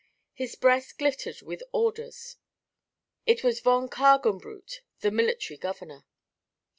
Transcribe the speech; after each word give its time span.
His 0.33 0.55
breast 0.55 0.97
glittered 0.97 1.43
with 1.43 1.61
orders. 1.71 2.37
It 3.27 3.43
was 3.43 3.59
von 3.59 3.87
Kargenbrut, 3.87 4.79
the 5.01 5.11
military 5.11 5.59
governor. 5.59 6.05